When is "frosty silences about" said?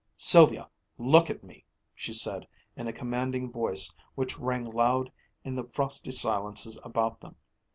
5.67-7.19